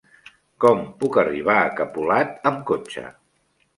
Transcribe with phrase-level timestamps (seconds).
[0.63, 3.05] Com puc arribar a Capolat amb cotxe?